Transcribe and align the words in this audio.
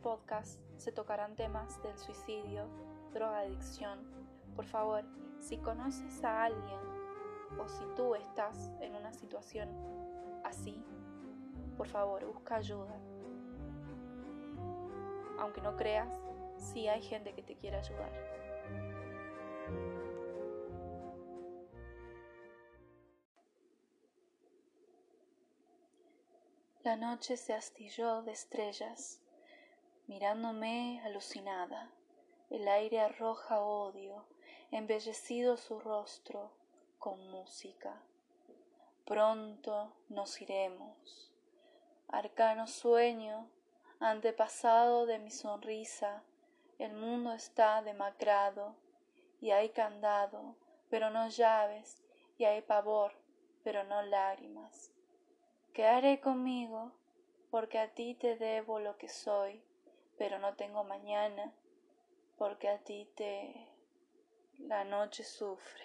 podcast 0.00 0.60
se 0.76 0.92
tocarán 0.92 1.36
temas 1.36 1.82
del 1.82 1.96
suicidio, 1.98 2.66
drogadicción. 3.12 3.98
Por 4.56 4.64
favor, 4.66 5.04
si 5.38 5.58
conoces 5.58 6.22
a 6.24 6.44
alguien 6.44 6.80
o 7.58 7.68
si 7.68 7.84
tú 7.96 8.14
estás 8.14 8.72
en 8.80 8.94
una 8.94 9.12
situación 9.12 9.68
así, 10.44 10.82
por 11.76 11.88
favor, 11.88 12.24
busca 12.26 12.56
ayuda. 12.56 12.98
Aunque 15.38 15.60
no 15.62 15.76
creas, 15.76 16.20
sí 16.56 16.88
hay 16.88 17.02
gente 17.02 17.34
que 17.34 17.42
te 17.42 17.56
quiere 17.56 17.78
ayudar. 17.78 18.10
La 26.82 26.96
noche 26.96 27.36
se 27.36 27.52
astilló 27.52 28.22
de 28.22 28.32
estrellas, 28.32 29.20
mirándome 30.10 31.00
alucinada. 31.04 31.88
El 32.50 32.66
aire 32.66 32.98
arroja 32.98 33.60
odio, 33.60 34.24
embellecido 34.72 35.56
su 35.56 35.78
rostro 35.78 36.50
con 36.98 37.30
música. 37.30 38.02
Pronto 39.04 39.92
nos 40.08 40.42
iremos. 40.42 41.30
Arcano 42.08 42.66
sueño, 42.66 43.48
antepasado 44.00 45.06
de 45.06 45.20
mi 45.20 45.30
sonrisa, 45.30 46.24
el 46.80 46.92
mundo 46.94 47.32
está 47.32 47.80
demacrado, 47.80 48.74
y 49.40 49.52
hay 49.52 49.68
candado, 49.68 50.56
pero 50.88 51.10
no 51.10 51.28
llaves, 51.28 52.02
y 52.36 52.46
hay 52.46 52.62
pavor, 52.62 53.12
pero 53.62 53.84
no 53.84 54.02
lágrimas. 54.02 54.90
Quedaré 55.72 56.20
conmigo, 56.20 56.90
porque 57.52 57.78
a 57.78 57.94
ti 57.94 58.16
te 58.16 58.34
debo 58.34 58.80
lo 58.80 58.96
que 58.96 59.08
soy, 59.08 59.62
pero 60.20 60.38
no 60.38 60.52
tengo 60.52 60.84
mañana, 60.84 61.50
porque 62.36 62.68
a 62.68 62.76
ti 62.76 63.08
te... 63.16 63.66
la 64.58 64.84
noche 64.84 65.24
sufre. 65.24 65.82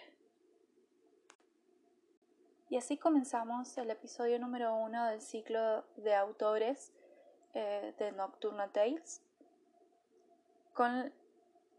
Y 2.67 2.75
así 2.75 2.97
comenzamos 2.97 3.77
el 3.77 3.91
episodio 3.91 4.37
número 4.37 4.75
uno 4.75 5.05
del 5.05 5.21
ciclo 5.21 5.85
de 5.95 6.13
autores 6.15 6.91
eh, 7.53 7.93
de 7.97 8.11
Nocturna 8.11 8.67
Tales 8.73 9.21
con 10.73 11.13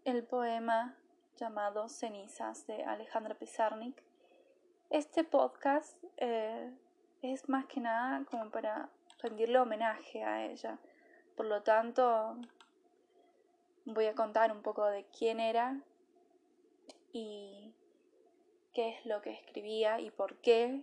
el 0.06 0.24
poema 0.24 0.96
llamado 1.36 1.90
Cenizas 1.90 2.66
de 2.66 2.84
Alejandra 2.84 3.34
Pizarnik. 3.34 4.02
Este 4.88 5.24
podcast 5.24 6.02
eh, 6.16 6.72
es 7.20 7.50
más 7.50 7.66
que 7.66 7.80
nada 7.80 8.24
como 8.24 8.50
para 8.50 8.88
rendirle 9.18 9.58
homenaje 9.58 10.24
a 10.24 10.46
ella. 10.46 10.78
Por 11.36 11.46
lo 11.46 11.62
tanto, 11.62 12.36
voy 13.84 14.06
a 14.06 14.14
contar 14.14 14.50
un 14.50 14.62
poco 14.62 14.86
de 14.86 15.04
quién 15.04 15.38
era 15.38 15.80
y 17.12 17.74
qué 18.72 18.88
es 18.88 19.06
lo 19.06 19.20
que 19.20 19.32
escribía 19.32 20.00
y 20.00 20.10
por 20.10 20.36
qué 20.38 20.82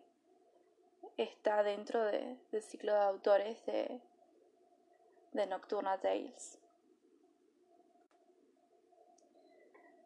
está 1.18 1.64
dentro 1.64 2.04
del 2.04 2.38
ciclo 2.62 2.94
de 2.94 3.02
autores 3.02 3.66
de, 3.66 4.00
de 5.32 5.48
Nocturna 5.48 6.00
Tales. 6.00 6.60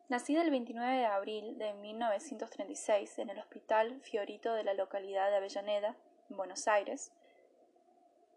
Nacida 0.10 0.42
el 0.42 0.52
29 0.52 0.96
de 0.96 1.06
abril 1.06 1.58
de 1.58 1.74
1936 1.74 3.20
en 3.20 3.30
el 3.30 3.40
Hospital 3.40 4.00
Fiorito 4.00 4.54
de 4.54 4.64
la 4.64 4.74
localidad 4.74 5.30
de 5.30 5.36
Avellaneda, 5.36 5.98
Buenos 6.30 6.70
Aires. 6.70 7.12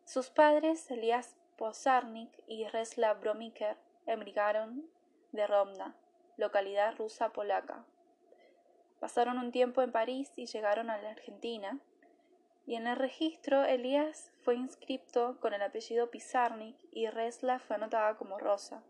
Sus 0.04 0.30
padres, 0.30 0.90
Elías 0.90 1.36
Y 2.46 2.66
Resla 2.68 3.12
Bromiker, 3.12 3.76
emigraron 4.06 4.88
de 5.32 5.46
Romna, 5.46 5.94
localidad 6.38 6.96
rusa 6.96 7.34
polaca. 7.34 7.84
Pasaron 8.98 9.36
un 9.36 9.52
tiempo 9.52 9.82
en 9.82 9.92
París 9.92 10.32
y 10.36 10.46
llegaron 10.46 10.88
a 10.88 10.96
la 10.96 11.10
Argentina, 11.10 11.78
y 12.66 12.76
en 12.76 12.86
el 12.86 12.96
registro 12.96 13.62
Elías 13.64 14.32
fue 14.42 14.54
inscripto 14.56 15.38
con 15.38 15.52
el 15.52 15.60
apellido 15.60 16.10
Pizarnik 16.10 16.76
y 16.92 17.08
Resla 17.08 17.58
fue 17.58 17.76
anotada 17.76 18.16
como 18.16 18.38
Rosa. 18.38 18.82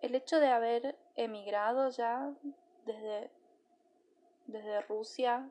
El 0.00 0.14
hecho 0.14 0.40
de 0.40 0.48
haber 0.48 0.96
emigrado 1.14 1.90
ya 1.90 2.32
desde, 2.86 3.30
desde 4.52 4.82
Rusia 4.82 5.50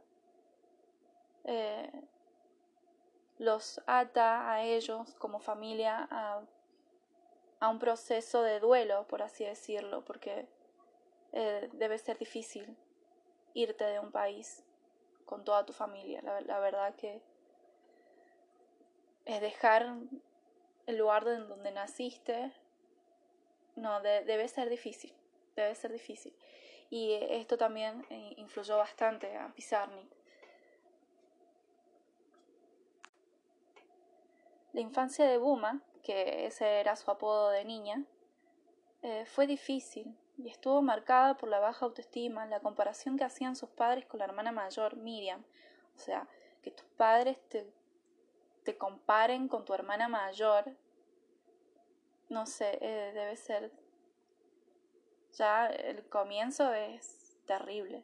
eh, 1.43 1.91
los 3.37 3.81
ata 3.87 4.51
a 4.51 4.63
ellos 4.63 5.15
como 5.15 5.39
familia 5.39 6.07
a, 6.11 6.41
a, 7.59 7.69
un 7.69 7.79
proceso 7.79 8.43
de 8.43 8.59
duelo, 8.59 9.07
por 9.07 9.21
así 9.23 9.43
decirlo, 9.43 10.05
porque 10.05 10.47
eh, 11.33 11.69
debe 11.73 11.97
ser 11.97 12.17
difícil 12.17 12.77
irte 13.53 13.83
de 13.83 13.99
un 13.99 14.11
país 14.11 14.63
con 15.25 15.43
toda 15.43 15.65
tu 15.65 15.73
familia. 15.73 16.21
La, 16.21 16.41
la 16.41 16.59
verdad 16.59 16.95
que 16.95 17.21
es 19.25 19.41
dejar 19.41 19.95
el 20.85 20.97
lugar 20.97 21.27
en 21.27 21.47
donde 21.47 21.71
naciste, 21.71 22.51
no, 23.75 24.01
debe 24.01 24.47
ser 24.47 24.69
difícil 24.69 25.15
debe 25.55 25.75
ser 25.75 25.91
difícil. 25.91 26.33
Y 26.91 27.13
esto 27.13 27.57
también 27.57 28.05
eh, 28.09 28.33
influyó 28.35 28.77
bastante 28.77 29.37
a 29.37 29.47
Pizarnik. 29.53 30.11
La 34.73 34.81
infancia 34.81 35.25
de 35.25 35.37
Buma, 35.37 35.81
que 36.03 36.45
ese 36.45 36.81
era 36.81 36.97
su 36.97 37.09
apodo 37.09 37.49
de 37.49 37.63
niña, 37.63 38.03
eh, 39.03 39.25
fue 39.25 39.47
difícil 39.47 40.17
y 40.37 40.49
estuvo 40.49 40.81
marcada 40.81 41.37
por 41.37 41.47
la 41.47 41.59
baja 41.59 41.85
autoestima, 41.85 42.45
la 42.45 42.59
comparación 42.59 43.17
que 43.17 43.23
hacían 43.23 43.55
sus 43.55 43.69
padres 43.69 44.05
con 44.05 44.19
la 44.19 44.25
hermana 44.25 44.51
mayor, 44.51 44.97
Miriam. 44.97 45.45
O 45.95 45.99
sea, 45.99 46.27
que 46.61 46.71
tus 46.71 46.85
padres 46.97 47.37
te, 47.47 47.71
te 48.63 48.77
comparen 48.77 49.47
con 49.47 49.63
tu 49.63 49.73
hermana 49.73 50.09
mayor, 50.09 50.75
no 52.27 52.45
sé, 52.45 52.77
eh, 52.81 53.11
debe 53.13 53.37
ser 53.37 53.71
ya 55.37 55.67
el 55.67 56.03
comienzo 56.07 56.73
es 56.73 57.37
terrible. 57.45 58.03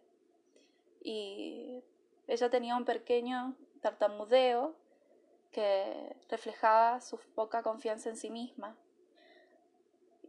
Y 1.01 1.83
ella 2.27 2.49
tenía 2.49 2.75
un 2.75 2.85
pequeño 2.85 3.55
tartamudeo 3.81 4.75
que 5.51 6.16
reflejaba 6.29 7.01
su 7.01 7.17
poca 7.35 7.63
confianza 7.63 8.09
en 8.09 8.17
sí 8.17 8.29
misma. 8.29 8.75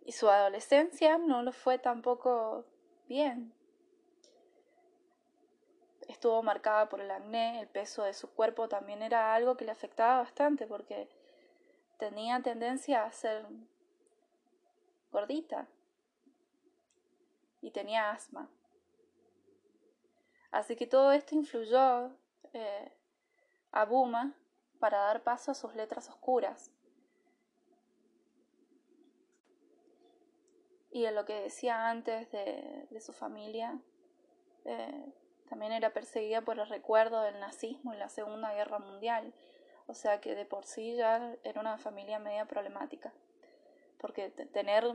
Y 0.04 0.12
su 0.12 0.28
adolescencia 0.28 1.18
no 1.18 1.42
lo 1.42 1.52
fue 1.52 1.78
tampoco 1.78 2.64
bien. 3.08 3.52
Estuvo 6.08 6.42
marcada 6.42 6.88
por 6.88 7.00
el 7.00 7.10
acné, 7.10 7.60
el 7.60 7.68
peso 7.68 8.04
de 8.04 8.14
su 8.14 8.30
cuerpo 8.30 8.68
también 8.68 9.02
era 9.02 9.34
algo 9.34 9.56
que 9.56 9.66
le 9.66 9.72
afectaba 9.72 10.20
bastante 10.20 10.66
porque 10.66 11.10
tenía 11.98 12.40
tendencia 12.40 13.04
a 13.04 13.12
ser 13.12 13.44
gordita 15.12 15.68
y 17.60 17.70
tenía 17.70 18.10
asma. 18.10 18.50
Así 20.50 20.76
que 20.76 20.86
todo 20.86 21.12
esto 21.12 21.34
influyó 21.34 22.10
eh, 22.52 22.92
a 23.72 23.84
Buma 23.84 24.34
para 24.78 24.98
dar 24.98 25.22
paso 25.22 25.50
a 25.50 25.54
sus 25.54 25.74
letras 25.74 26.08
oscuras. 26.08 26.72
Y 30.90 31.04
en 31.04 31.14
lo 31.14 31.24
que 31.26 31.34
decía 31.42 31.90
antes 31.90 32.30
de, 32.30 33.00
su 33.00 33.12
familia, 33.12 33.78
eh, 34.64 35.12
también 35.48 35.72
era 35.72 35.92
perseguida 35.92 36.40
por 36.40 36.58
el 36.58 36.68
recuerdo 36.68 37.22
del 37.22 37.38
nazismo 37.40 37.92
en 37.92 37.98
la 37.98 38.08
Segunda 38.08 38.54
Guerra 38.54 38.78
Mundial. 38.78 39.34
O 39.86 39.94
sea 39.94 40.20
que 40.20 40.34
de 40.34 40.44
por 40.44 40.64
sí 40.64 40.96
ya 40.96 41.36
era 41.44 41.60
una 41.60 41.78
familia 41.78 42.18
media 42.18 42.46
problemática. 42.46 43.12
Porque 43.98 44.30
tener 44.30 44.94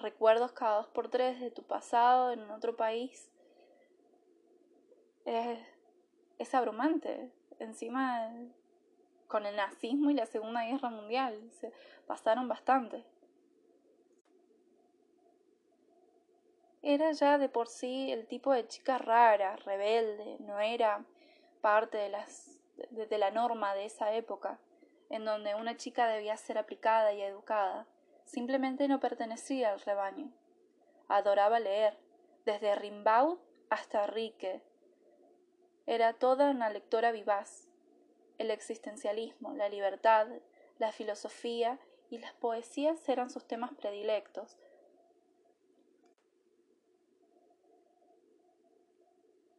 recuerdos 0.00 0.52
cada 0.52 0.76
dos 0.76 0.88
por 0.88 1.08
tres 1.08 1.40
de 1.40 1.50
tu 1.50 1.62
pasado 1.62 2.32
en 2.32 2.50
otro 2.50 2.76
país 2.76 3.30
es, 5.24 5.58
es 6.38 6.54
abrumante. 6.54 7.30
Encima 7.58 8.30
con 9.28 9.46
el 9.46 9.56
nazismo 9.56 10.10
y 10.10 10.14
la 10.14 10.26
Segunda 10.26 10.64
Guerra 10.64 10.90
Mundial 10.90 11.50
se 11.52 11.72
pasaron 12.06 12.48
bastante. 12.48 13.04
Era 16.82 17.10
ya 17.12 17.36
de 17.38 17.48
por 17.48 17.66
sí 17.66 18.12
el 18.12 18.26
tipo 18.26 18.52
de 18.52 18.68
chica 18.68 18.96
rara, 18.98 19.56
rebelde, 19.56 20.36
no 20.40 20.60
era 20.60 21.04
parte 21.60 21.98
de, 21.98 22.08
las, 22.10 22.60
de 22.90 23.18
la 23.18 23.32
norma 23.32 23.74
de 23.74 23.86
esa 23.86 24.12
época, 24.14 24.60
en 25.10 25.24
donde 25.24 25.56
una 25.56 25.76
chica 25.76 26.06
debía 26.06 26.36
ser 26.36 26.58
aplicada 26.58 27.12
y 27.12 27.22
educada. 27.22 27.88
Simplemente 28.26 28.88
no 28.88 29.00
pertenecía 29.00 29.72
al 29.72 29.80
rebaño. 29.80 30.30
Adoraba 31.08 31.60
leer, 31.60 31.96
desde 32.44 32.74
Rimbaud 32.74 33.38
hasta 33.70 34.06
Rique. 34.06 34.60
Era 35.86 36.12
toda 36.12 36.50
una 36.50 36.68
lectora 36.68 37.12
vivaz. 37.12 37.68
El 38.38 38.50
existencialismo, 38.50 39.54
la 39.54 39.68
libertad, 39.68 40.26
la 40.78 40.92
filosofía 40.92 41.78
y 42.10 42.18
las 42.18 42.34
poesías 42.34 43.08
eran 43.08 43.30
sus 43.30 43.46
temas 43.46 43.72
predilectos. 43.72 44.56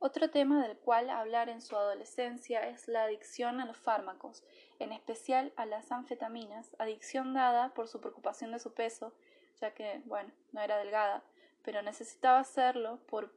Otro 0.08 0.30
tema 0.30 0.66
del 0.66 0.78
cual 0.78 1.10
hablar 1.10 1.50
en 1.50 1.60
su 1.60 1.76
adolescencia 1.76 2.66
es 2.70 2.88
la 2.88 3.04
adicción 3.04 3.60
a 3.60 3.66
los 3.66 3.76
fármacos, 3.76 4.42
en 4.80 4.94
especial 4.94 5.52
a 5.58 5.66
las 5.66 5.92
anfetaminas, 5.92 6.74
adicción 6.80 7.34
dada 7.34 7.74
por 7.74 7.90
su 7.90 8.00
preocupación 8.00 8.54
de 8.54 8.60
su 8.60 8.74
peso, 8.74 9.12
ya 9.60 9.74
que, 9.74 10.02
bueno, 10.06 10.32
no 10.54 10.62
era 10.62 10.78
delgada, 10.78 11.24
pero 11.62 11.82
necesitaba 11.82 12.40
hacerlo 12.40 13.02
por 13.08 13.34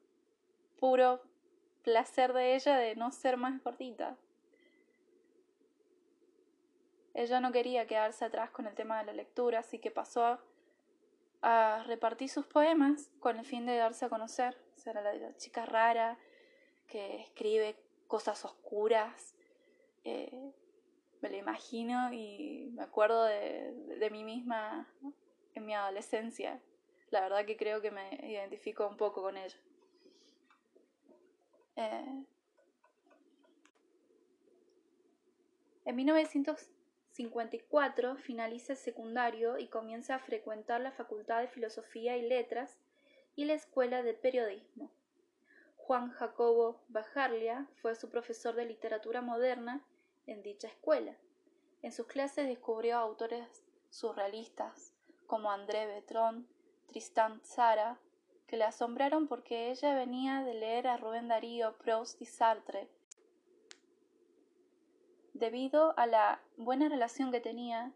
puro 0.78 1.20
placer 1.82 2.32
de 2.34 2.54
ella 2.54 2.76
de 2.76 2.94
no 2.94 3.10
ser 3.10 3.36
más 3.36 3.60
gordita. 3.64 4.16
Ella 7.14 7.40
no 7.40 7.50
quería 7.50 7.88
quedarse 7.88 8.24
atrás 8.24 8.50
con 8.50 8.68
el 8.68 8.76
tema 8.76 9.00
de 9.00 9.06
la 9.06 9.12
lectura, 9.12 9.58
así 9.58 9.80
que 9.80 9.90
pasó 9.90 10.38
a, 11.42 11.82
repartir 11.88 12.28
sus 12.28 12.46
poemas 12.46 13.10
con 13.18 13.40
el 13.40 13.44
fin 13.44 13.66
de 13.66 13.74
darse 13.74 14.04
a 14.04 14.08
conocer. 14.08 14.56
Será 14.76 15.02
la, 15.02 15.36
chica 15.36 15.66
rara 15.66 16.16
que 16.90 17.22
escribe 17.22 17.76
cosas 18.06 18.44
oscuras. 18.44 19.34
Eh, 20.04 20.52
me 21.22 21.30
lo 21.30 21.36
imagino 21.36 22.12
y 22.12 22.70
me 22.74 22.82
acuerdo 22.82 23.24
de, 23.24 24.08
mí 24.10 24.24
misma 24.24 24.86
en 25.54 25.64
mi 25.64 25.72
adolescencia. 25.74 26.60
La 27.10 27.20
verdad 27.20 27.46
que 27.46 27.56
creo 27.56 27.80
que 27.80 27.90
me 27.90 28.14
identifico 28.22 28.86
un 28.86 28.96
poco 28.96 29.22
con 29.22 29.36
ella. 29.36 29.56
Eh, 31.76 32.24
en 35.84 35.96
1954 35.96 38.16
finaliza 38.16 38.72
el 38.72 38.78
secundario 38.78 39.58
y 39.58 39.68
comienza 39.68 40.16
a 40.16 40.18
frecuentar 40.18 40.80
la 40.80 40.90
Facultad 40.92 41.40
de 41.40 41.48
Filosofía 41.48 42.16
y 42.16 42.22
Letras 42.22 42.78
y 43.36 43.44
la 43.44 43.52
Escuela 43.54 44.02
de 44.02 44.14
Periodismo. 44.14 44.90
Juan 45.90 46.12
Jacobo 46.12 46.80
Bajarlia 46.86 47.66
fue 47.82 47.96
su 47.96 48.10
profesor 48.10 48.54
de 48.54 48.64
literatura 48.64 49.22
moderna 49.22 49.84
en 50.24 50.40
dicha 50.40 50.68
escuela. 50.68 51.16
En 51.82 51.90
sus 51.90 52.06
clases 52.06 52.46
descubrió 52.46 52.96
autores 52.96 53.64
surrealistas 53.88 54.94
como 55.26 55.50
André 55.50 55.88
Breton, 55.88 56.46
Tristan 56.86 57.40
Tzara, 57.40 57.98
que 58.46 58.56
le 58.56 58.62
asombraron 58.62 59.26
porque 59.26 59.72
ella 59.72 59.96
venía 59.96 60.44
de 60.44 60.54
leer 60.54 60.86
a 60.86 60.96
Rubén 60.96 61.26
Darío, 61.26 61.76
Proust 61.78 62.22
y 62.22 62.26
Sartre. 62.26 62.88
Debido 65.34 65.98
a 65.98 66.06
la 66.06 66.40
buena 66.56 66.88
relación 66.88 67.32
que 67.32 67.40
tenía, 67.40 67.92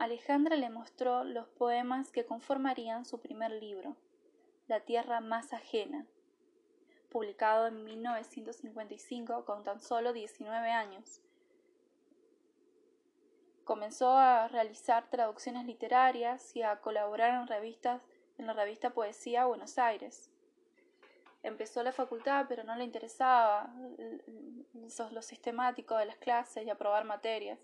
Alejandra 0.00 0.56
le 0.56 0.70
mostró 0.70 1.22
los 1.22 1.46
poemas 1.46 2.10
que 2.10 2.26
conformarían 2.26 3.04
su 3.04 3.20
primer 3.20 3.52
libro, 3.52 3.94
La 4.66 4.80
tierra 4.80 5.20
más 5.20 5.52
ajena, 5.52 6.04
publicado 7.12 7.66
en 7.66 7.84
1955 7.84 9.44
con 9.44 9.62
tan 9.62 9.80
solo 9.80 10.14
19 10.14 10.70
años. 10.70 11.20
Comenzó 13.64 14.16
a 14.16 14.48
realizar 14.48 15.08
traducciones 15.10 15.66
literarias 15.66 16.56
y 16.56 16.62
a 16.62 16.80
colaborar 16.80 17.40
en 17.40 17.46
revistas 17.46 18.00
en 18.38 18.46
la 18.46 18.54
revista 18.54 18.90
Poesía 18.90 19.44
Buenos 19.44 19.78
Aires. 19.78 20.30
Empezó 21.42 21.82
la 21.82 21.92
facultad, 21.92 22.46
pero 22.48 22.64
no 22.64 22.74
le 22.76 22.84
interesaba 22.84 23.72
lo 25.10 25.22
sistemático 25.22 25.96
de 25.96 26.06
las 26.06 26.16
clases 26.16 26.66
y 26.66 26.70
aprobar 26.70 27.04
materias. 27.04 27.58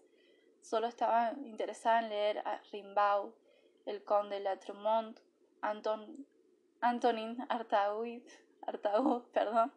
Solo 0.60 0.88
estaba 0.88 1.32
interesada 1.44 2.00
en 2.00 2.10
leer 2.10 2.38
a 2.40 2.60
Rimbaud, 2.70 3.32
el 3.86 4.04
conde 4.04 4.40
Latremont, 4.40 5.18
Anton, 5.62 6.26
Antonin 6.80 7.38
Artaud, 7.48 8.22
Artaud 8.68 9.22
perdón, 9.32 9.72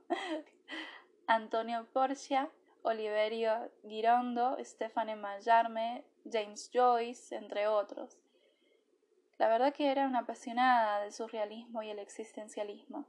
Antonio 1.25 1.87
Porcia, 1.93 2.49
Oliverio 2.81 3.71
Girondo, 3.87 4.57
Stefane 4.59 5.15
Mallarme, 5.15 6.03
James 6.29 6.69
Joyce, 6.73 7.33
entre 7.35 7.67
otros. 7.67 8.17
La 9.37 9.47
verdad 9.47 9.73
que 9.73 9.89
era 9.89 10.05
una 10.05 10.19
apasionada 10.19 11.01
del 11.01 11.13
surrealismo 11.13 11.81
y 11.83 11.89
el 11.89 11.99
existencialismo. 11.99 13.05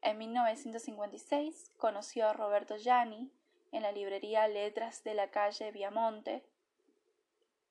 En 0.00 0.16
1956 0.16 1.72
conoció 1.76 2.26
a 2.26 2.32
Roberto 2.32 2.76
Gianni 2.76 3.30
en 3.70 3.82
la 3.82 3.92
librería 3.92 4.48
Letras 4.48 5.04
de 5.04 5.12
la 5.12 5.30
calle 5.30 5.72
Viamonte. 5.72 6.42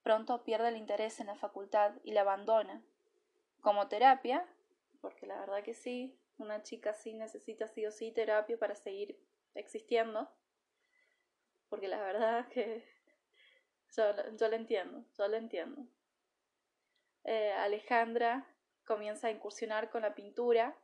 Pronto 0.04 0.44
pierde 0.44 0.68
el 0.68 0.78
interés 0.78 1.20
en 1.20 1.28
la 1.28 1.36
facultad 1.36 1.94
y 2.04 2.12
la 2.12 2.22
abandona. 2.22 2.84
Como 3.62 3.88
terapia, 3.88 4.46
porque 5.02 5.26
la 5.26 5.40
verdad 5.40 5.64
que 5.64 5.74
sí, 5.74 6.16
una 6.38 6.64
chica 6.64 6.94
sí 6.94 7.14
necesita 7.14 7.68
sí 7.68 7.86
o 7.86 7.92
sí 7.92 8.12
terapia 8.12 8.58
para 8.58 8.76
seguir 8.76 9.20
existiendo. 9.56 10.30
Porque 11.70 11.88
la 11.88 12.02
verdad 12.02 12.48
que 12.50 12.84
yo, 13.96 14.14
lo 14.14 14.56
entiendo, 14.56 15.06
yo 15.18 15.28
lo 15.28 15.38
entiendo. 15.38 15.88
Eh, 17.24 17.52
Alejandra 17.54 18.48
comienza 18.86 19.28
a 19.28 19.32
incursionar 19.32 19.90
con 19.90 20.02
la 20.02 20.14
pintura 20.14 20.78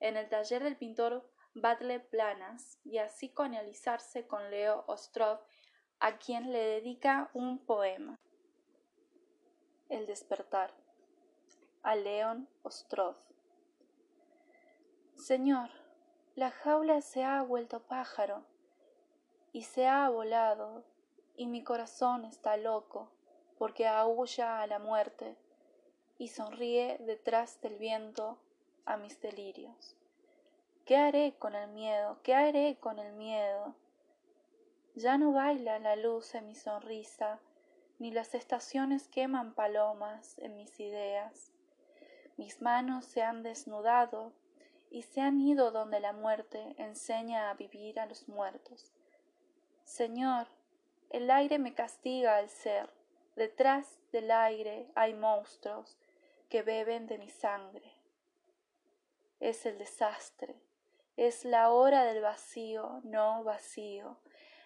en 0.00 0.16
el 0.16 0.28
taller 0.28 0.64
del 0.64 0.76
pintor 0.76 1.30
Batle 1.54 2.00
Planas 2.00 2.78
y 2.82 2.98
así 2.98 3.28
conalizarse 3.28 4.26
con 4.26 4.50
Leo 4.50 4.84
Ostrov, 4.86 5.40
a 6.00 6.18
quien 6.18 6.50
le 6.50 6.58
dedica 6.58 7.30
un 7.34 7.64
poema. 7.64 8.18
El 9.88 10.06
despertar. 10.06 10.74
A 11.82 11.94
León 11.94 12.48
Ostrov. 12.62 13.31
Señor, 15.22 15.70
la 16.34 16.50
jaula 16.50 17.00
se 17.00 17.22
ha 17.22 17.42
vuelto 17.42 17.78
pájaro 17.78 18.42
y 19.52 19.62
se 19.62 19.86
ha 19.86 20.08
volado 20.08 20.82
y 21.36 21.46
mi 21.46 21.62
corazón 21.62 22.24
está 22.24 22.56
loco 22.56 23.08
porque 23.56 23.86
aúlla 23.86 24.60
a 24.60 24.66
la 24.66 24.80
muerte 24.80 25.36
y 26.18 26.26
sonríe 26.26 26.98
detrás 26.98 27.60
del 27.60 27.76
viento 27.76 28.36
a 28.84 28.96
mis 28.96 29.20
delirios. 29.20 29.94
¿Qué 30.86 30.96
haré 30.96 31.36
con 31.38 31.54
el 31.54 31.70
miedo? 31.70 32.18
¿Qué 32.24 32.34
haré 32.34 32.78
con 32.80 32.98
el 32.98 33.12
miedo? 33.12 33.76
Ya 34.96 35.18
no 35.18 35.30
baila 35.30 35.78
la 35.78 35.94
luz 35.94 36.34
en 36.34 36.48
mi 36.48 36.56
sonrisa, 36.56 37.38
ni 38.00 38.10
las 38.10 38.34
estaciones 38.34 39.06
queman 39.06 39.54
palomas 39.54 40.36
en 40.40 40.56
mis 40.56 40.80
ideas. 40.80 41.52
Mis 42.36 42.60
manos 42.60 43.04
se 43.04 43.22
han 43.22 43.44
desnudado 43.44 44.32
y 44.92 45.02
se 45.02 45.22
han 45.22 45.40
ido 45.40 45.70
donde 45.70 46.00
la 46.00 46.12
muerte 46.12 46.74
enseña 46.76 47.48
a 47.48 47.54
vivir 47.54 47.98
a 47.98 48.04
los 48.04 48.28
muertos. 48.28 48.92
Señor, 49.84 50.48
el 51.08 51.30
aire 51.30 51.58
me 51.58 51.72
castiga 51.72 52.36
al 52.36 52.50
ser, 52.50 52.90
detrás 53.34 53.98
del 54.12 54.30
aire 54.30 54.90
hay 54.94 55.14
monstruos, 55.14 55.96
que 56.50 56.60
beben 56.62 57.06
de 57.06 57.16
mi 57.16 57.30
sangre. 57.30 57.90
Es 59.40 59.64
el 59.64 59.78
desastre, 59.78 60.60
es 61.16 61.46
la 61.46 61.70
hora 61.70 62.04
del 62.04 62.20
vacío, 62.20 63.00
no 63.02 63.42
vacío, 63.44 64.18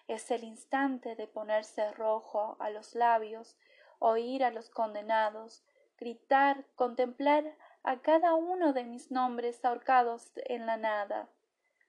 es 0.09 0.29
el 0.29 0.43
instante 0.43 1.15
de 1.15 1.27
ponerse 1.27 1.89
rojo 1.93 2.57
a 2.59 2.69
los 2.69 2.95
labios, 2.95 3.57
oír 3.99 4.43
a 4.43 4.51
los 4.51 4.69
condenados, 4.69 5.63
gritar, 5.97 6.65
contemplar 6.75 7.55
a 7.87 8.01
cada 8.01 8.35
uno 8.35 8.73
de 8.73 8.83
mis 8.83 9.11
nombres 9.11 9.63
ahorcados 9.63 10.33
en 10.43 10.65
la 10.65 10.75
nada. 10.75 11.29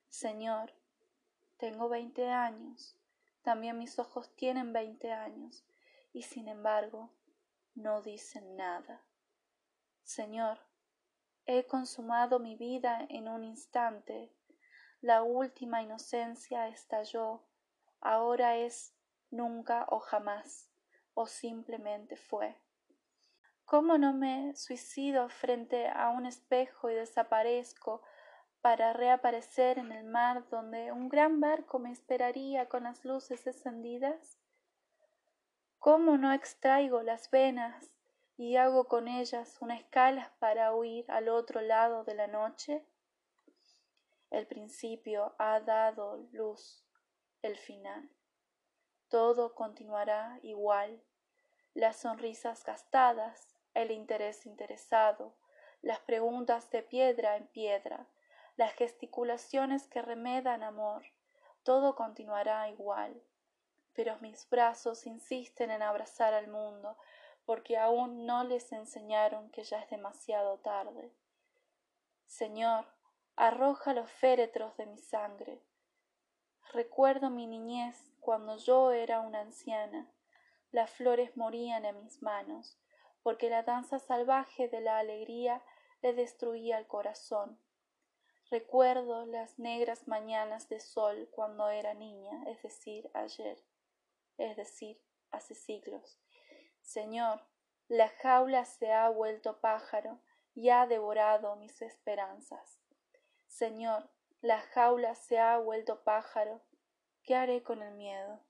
Señor, 0.09 0.73
tengo 1.57 1.89
veinte 1.89 2.31
años, 2.31 2.97
también 3.43 3.77
mis 3.77 3.99
ojos 3.99 4.33
tienen 4.37 4.73
veinte 4.73 5.11
años, 5.11 5.67
y 6.13 6.23
sin 6.23 6.47
embargo 6.47 7.11
no 7.75 8.01
dicen 8.01 8.55
nada. 8.55 9.03
Señor, 10.05 10.61
he 11.47 11.67
consumado 11.67 12.39
mi 12.39 12.55
vida 12.55 13.05
en 13.09 13.27
un 13.29 13.43
instante, 13.43 14.33
la 15.01 15.25
última 15.25 15.83
inocencia 15.83 16.69
estalló, 16.69 17.43
ahora 18.01 18.57
es 18.57 18.95
nunca 19.33 19.85
o 19.89 19.99
jamás, 19.99 20.71
o 21.15 21.27
simplemente 21.27 22.15
fue. 22.15 22.57
¿Cómo 23.69 23.99
no 23.99 24.15
me 24.15 24.57
suicido 24.57 25.29
frente 25.29 25.89
a 25.89 26.09
un 26.09 26.25
espejo 26.25 26.89
y 26.89 26.95
desaparezco 26.95 28.01
para 28.63 28.95
reaparecer 28.95 29.79
en 29.79 29.93
el 29.93 30.05
mar 30.05 30.49
donde 30.49 30.91
un 30.91 31.11
gran 31.11 31.39
barco 31.39 31.79
me 31.79 31.93
esperaría 31.93 32.67
con 32.71 32.85
las 32.85 33.05
luces 33.05 33.47
encendidas? 33.47 34.39
¿Cómo 35.79 36.17
no 36.17 36.33
extraigo 36.33 37.03
las 37.03 37.31
venas 37.31 37.91
y 38.39 38.57
hago 38.57 38.89
con 38.89 39.07
ellas 39.07 39.59
una 39.61 39.77
escala 39.77 40.33
para 40.39 40.75
huir 40.75 41.05
al 41.11 41.29
otro 41.29 41.61
lado 41.61 42.05
de 42.05 42.15
la 42.15 42.27
noche? 42.27 42.87
El 44.31 44.47
principio 44.47 45.35
ha 45.39 45.61
dado 45.61 46.27
luz, 46.33 46.87
el 47.43 47.59
final. 47.59 48.09
Todo 49.09 49.55
continuará 49.55 50.39
igual. 50.41 51.03
Las 51.75 51.99
sonrisas 51.99 52.65
gastadas, 52.65 53.58
el 53.75 53.91
interés 53.91 54.47
interesado, 54.47 55.35
las 55.83 56.01
preguntas 56.01 56.71
de 56.71 56.83
piedra 56.83 57.37
en 57.37 57.47
piedra, 57.47 58.07
las 58.57 58.73
gesticulaciones 58.75 59.87
que 59.87 60.03
remedan 60.03 60.63
amor, 60.63 61.05
todo 61.63 61.95
continuará 61.95 62.69
igual. 62.69 63.23
Pero 63.95 64.17
mis 64.21 64.49
brazos 64.49 65.07
insisten 65.07 65.71
en 65.71 65.83
abrazar 65.83 66.35
al 66.35 66.49
mundo, 66.49 66.97
porque 67.45 67.79
aún 67.79 68.27
no 68.27 68.45
les 68.45 68.73
enseñaron 68.73 69.51
que 69.51 69.63
ya 69.63 69.81
es 69.81 69.89
demasiado 69.91 70.59
tarde. 70.59 71.13
Señor, 72.27 72.85
arroja 73.37 73.95
los 73.95 74.11
féretros 74.11 74.77
de 74.77 74.87
mi 74.87 74.99
sangre. 74.99 75.63
Recuerdo 76.73 77.31
mi 77.31 77.47
niñez 77.47 78.13
cuando 78.21 78.57
yo 78.59 78.93
era 78.93 79.21
una 79.21 79.41
anciana. 79.41 80.11
Las 80.73 80.91
flores 80.91 81.37
morían 81.37 81.85
en 81.87 81.99
mis 82.03 82.21
manos, 82.23 82.77
porque 83.23 83.51
la 83.51 83.63
danza 83.63 83.99
salvaje 83.99 84.69
de 84.69 84.81
la 84.81 84.99
alegría 84.99 85.63
le 86.03 86.13
destruía 86.15 86.79
el 86.79 86.87
corazón. 86.87 87.61
Recuerdo 88.51 89.27
las 89.27 89.59
negras 89.59 90.09
mañanas 90.09 90.69
de 90.69 90.81
sol 90.81 91.29
cuando 91.33 91.69
era 91.69 91.95
niña, 91.95 92.45
es 92.47 92.63
decir, 92.63 93.11
ayer, 93.13 93.59
es 94.39 94.57
decir, 94.57 95.01
hace 95.31 95.55
siglos. 95.55 96.19
Señor, 96.81 97.45
la 97.89 98.09
jaula 98.09 98.65
se 98.65 98.93
ha 98.93 99.09
vuelto 99.11 99.61
pájaro 99.61 100.21
y 100.55 100.71
ha 100.71 100.87
devorado 100.87 101.57
mis 101.57 101.83
esperanzas. 101.83 102.81
Señor, 103.47 104.11
la 104.41 104.61
jaula 104.61 105.15
se 105.15 105.39
ha 105.39 105.59
vuelto 105.59 106.03
pájaro, 106.05 106.63
¿qué 107.23 107.35
haré 107.35 107.63
con 107.63 107.83
el 107.83 107.95
miedo? 107.95 108.41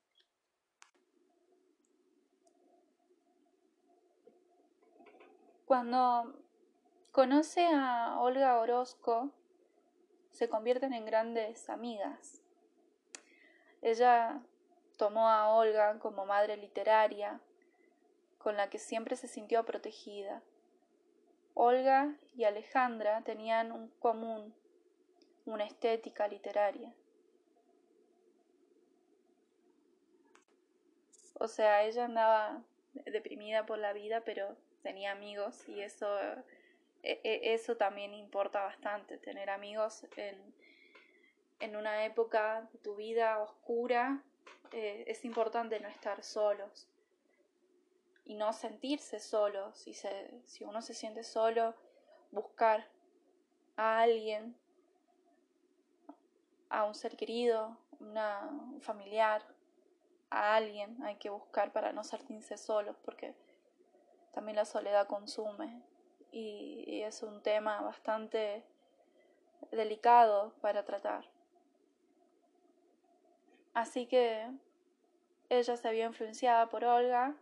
Cuando 5.69 6.35
conoce 7.13 7.67
a 7.67 8.19
Olga 8.21 8.59
Orozco, 8.59 9.31
se 10.31 10.49
convierten 10.49 10.95
en 10.95 11.05
grandes 11.05 11.69
amigas. 11.69 12.41
Ella 13.83 14.41
tomó 14.97 15.29
a 15.29 15.51
Olga 15.51 15.99
como 15.99 16.25
madre 16.25 16.57
literaria, 16.57 17.43
con 18.39 18.57
la 18.57 18.71
que 18.71 18.79
siempre 18.79 19.15
se 19.15 19.29
sintió 19.29 19.67
protegida. 19.67 20.43
Olga 21.53 22.17
y 22.35 22.45
Alejandra 22.45 23.21
tenían 23.21 23.71
un 23.71 23.89
común, 23.99 24.55
una 25.45 25.67
estética 25.67 26.29
literaria. 26.29 26.95
O 31.35 31.47
sea, 31.47 31.85
ella 31.85 32.07
andaba 32.07 32.63
deprimida 33.05 33.67
por 33.67 33.79
la 33.79 33.93
vida, 33.93 34.23
pero 34.25 34.57
tenía 34.83 35.13
amigos 35.13 35.69
y 35.69 35.81
eso, 35.81 36.09
e, 37.03 37.21
e, 37.25 37.55
eso 37.55 37.77
también 37.77 38.15
importa 38.15 38.63
bastante, 38.63 39.19
tener 39.19 39.51
amigos 39.51 40.07
en, 40.17 40.55
en 41.61 41.77
una 41.77 42.05
época 42.05 42.69
de 42.73 42.79
tu 42.79 42.97
vida 42.97 43.39
oscura, 43.39 44.23
eh, 44.73 45.05
es 45.07 45.25
importante 45.25 45.81
no 45.81 45.89
estar 45.89 46.23
solos 46.23 46.89
y 48.25 48.35
no 48.35 48.53
sentirse 48.53 49.19
solo. 49.19 49.75
Si, 49.75 49.95
se, 49.95 50.43
si 50.45 50.65
uno 50.65 50.83
se 50.83 50.95
siente 50.95 51.25
solo, 51.25 51.75
buscar 52.31 52.87
a 53.77 54.01
alguien, 54.01 54.57
a 56.69 56.85
un 56.85 56.95
ser 56.95 57.17
querido, 57.17 57.79
una, 58.01 58.47
un 58.49 58.81
familiar, 58.83 59.43
a 60.31 60.57
alguien 60.57 61.03
hay 61.03 61.17
que 61.17 61.31
buscar 61.31 61.73
para 61.73 61.93
no 61.93 62.05
sentirse 62.05 62.59
solos, 62.59 62.97
porque 63.05 63.35
también 64.33 64.57
la 64.57 64.65
soledad 64.65 65.07
consume 65.07 65.83
y, 66.31 67.03
es 67.03 67.23
un 67.23 67.43
tema 67.43 67.81
bastante 67.81 68.65
delicado 69.71 70.53
para 70.61 70.85
tratar. 70.85 71.25
Así 73.73 74.07
que 74.07 74.51
ella 75.49 75.77
se 75.77 75.89
había 75.89 76.07
influenciada 76.07 76.69
por 76.69 76.85
Olga, 76.85 77.35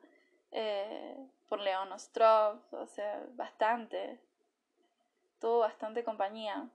eh, 0.52 1.16
por 1.48 1.60
León 1.60 1.90
Ostrov, 1.90 2.60
o 2.70 2.86
sea, 2.86 3.26
bastante, 3.34 4.20
tuvo 5.40 5.58
bastante 5.60 6.04
compañía. 6.04 6.68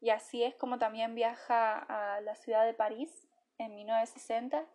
Y 0.00 0.10
así 0.10 0.42
es 0.42 0.54
como 0.56 0.78
también 0.78 1.14
viaja 1.14 1.78
a 1.78 2.20
la 2.20 2.34
ciudad 2.34 2.64
de 2.64 2.74
París 2.74 3.28
en 3.58 3.74
1960 3.74 4.66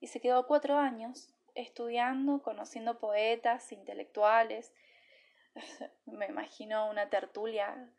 y 0.00 0.06
se 0.08 0.20
quedó 0.20 0.46
cuatro 0.46 0.76
años 0.76 1.34
estudiando, 1.58 2.40
conociendo 2.42 2.98
poetas, 2.98 3.72
intelectuales. 3.72 4.72
Me 6.06 6.26
imagino 6.26 6.88
una 6.88 7.10
tertulia 7.10 7.90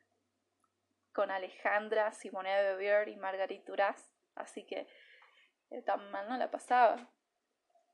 con 1.14 1.30
Alejandra, 1.30 2.14
Simone 2.14 2.56
de 2.56 2.76
Beauvoir 2.76 3.10
y 3.10 3.18
Marguerite 3.18 3.70
Duras, 3.70 4.10
así 4.36 4.64
que 4.64 4.88
eh, 5.72 5.82
tan 5.82 6.10
mal 6.12 6.30
no 6.30 6.38
la 6.38 6.50
pasaba. 6.50 7.10